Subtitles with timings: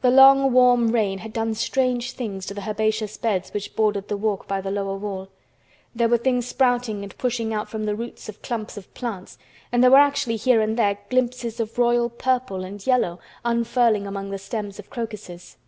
[0.00, 4.16] The long warm rain had done strange things to the herbaceous beds which bordered the
[4.16, 5.28] walk by the lower wall.
[5.94, 9.36] There were things sprouting and pushing out from the roots of clumps of plants
[9.70, 14.30] and there were actually here and there glimpses of royal purple and yellow unfurling among
[14.30, 15.58] the stems of crocuses.